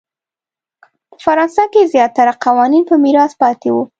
[1.09, 3.83] په فرانسه کې زیاتره قوانین په میراث پاتې وو.